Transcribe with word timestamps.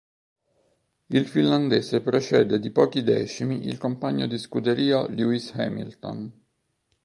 Il 1.11 1.27
finlandese 1.27 2.01
precede 2.01 2.59
di 2.59 2.71
pochi 2.71 3.03
decimi 3.03 3.67
il 3.67 3.77
compagno 3.77 4.25
di 4.25 4.39
scuderia 4.39 5.07
Lewis 5.07 5.51
Hamilton. 5.53 6.33